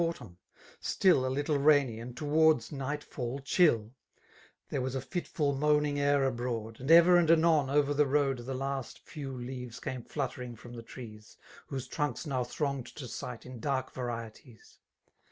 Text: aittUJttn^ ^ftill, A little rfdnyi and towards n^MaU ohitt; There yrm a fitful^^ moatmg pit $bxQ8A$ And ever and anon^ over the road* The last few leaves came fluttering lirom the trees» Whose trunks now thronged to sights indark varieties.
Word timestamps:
aittUJttn^ 0.01 0.35
^ftill, 0.81 1.25
A 1.27 1.29
little 1.29 1.59
rfdnyi 1.59 2.01
and 2.01 2.17
towards 2.17 2.71
n^MaU 2.71 3.03
ohitt; 3.07 3.91
There 4.69 4.81
yrm 4.81 4.85
a 4.95 4.99
fitful^^ 4.99 5.55
moatmg 5.55 5.93
pit 5.93 6.33
$bxQ8A$ 6.35 6.79
And 6.79 6.89
ever 6.89 7.17
and 7.17 7.29
anon^ 7.29 7.71
over 7.71 7.93
the 7.93 8.07
road* 8.07 8.39
The 8.39 8.55
last 8.55 8.97
few 8.97 9.31
leaves 9.31 9.79
came 9.79 10.01
fluttering 10.01 10.57
lirom 10.57 10.75
the 10.75 10.81
trees» 10.81 11.37
Whose 11.67 11.87
trunks 11.87 12.25
now 12.25 12.43
thronged 12.43 12.87
to 12.95 13.07
sights 13.07 13.45
indark 13.45 13.91
varieties. 13.91 14.79